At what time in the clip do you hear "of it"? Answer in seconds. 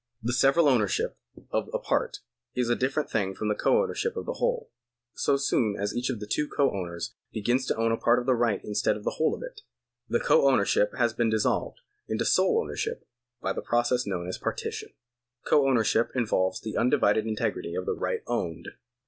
9.35-9.61